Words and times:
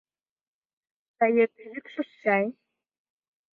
Чает 1.17 1.53
йӱкшыш 1.71 2.09
чай? 2.21 2.45